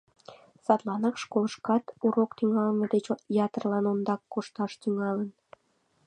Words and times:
Садланак 0.65 1.15
школышкат 1.23 1.83
урок 2.05 2.31
тӱҥалме 2.37 2.85
деч 2.93 3.05
ятырлан 3.45 3.85
ондак 3.91 4.21
кошташ, 4.33 4.71
тӱҥалын. 4.81 5.29